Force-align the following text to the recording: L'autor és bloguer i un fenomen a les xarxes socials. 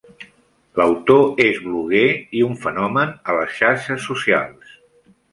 L'autor 0.79 1.41
és 1.43 1.59
bloguer 1.65 2.07
i 2.39 2.41
un 2.45 2.57
fenomen 2.63 3.13
a 3.33 3.35
les 3.41 3.53
xarxes 3.59 4.09
socials. 4.13 4.73